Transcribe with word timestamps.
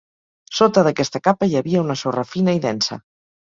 Sota 0.59 0.83
d'aquesta 0.87 1.21
capa 1.27 1.49
hi 1.51 1.53
havia 1.61 1.85
una 1.85 1.97
sorra 2.05 2.25
fina 2.33 2.57
i 2.61 2.65
densa. 2.67 2.99